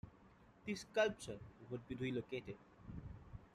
[0.65, 1.39] The sculptures
[1.69, 2.57] would be relocated.